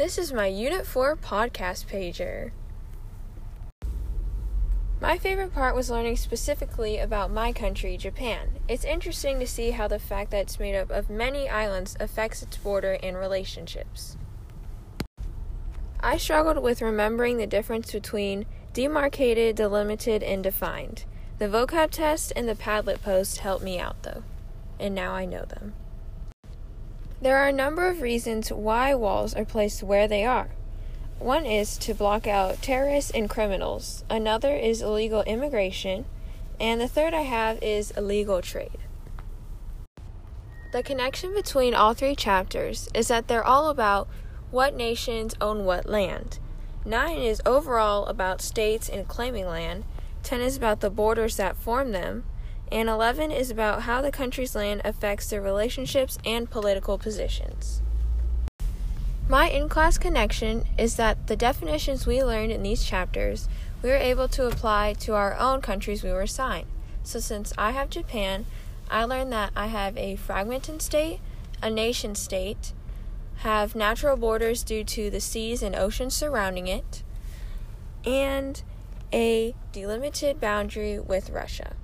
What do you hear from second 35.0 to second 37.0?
immigration, and the